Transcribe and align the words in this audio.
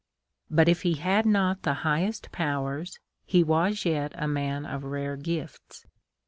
But 0.49 0.67
if 0.67 0.81
he 0.81 0.95
had 0.95 1.27
not 1.27 1.61
the 1.61 1.75
highest 1.85 2.31
powers, 2.31 2.97
he 3.23 3.43
was 3.43 3.85
yet 3.85 4.13
a 4.15 4.27
man 4.27 4.65
of 4.65 4.83
rare 4.83 5.15
gifts. 5.15 5.85